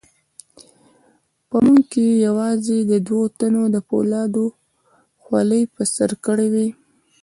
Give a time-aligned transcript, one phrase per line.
[1.47, 4.45] په موږ کې یوازې دوو تنو د فولادو
[5.21, 6.67] خولۍ په سر کړې وې.